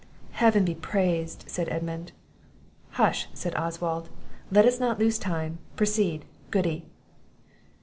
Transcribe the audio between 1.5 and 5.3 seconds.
Edmund. "Hush," said Oswald, "let us not lose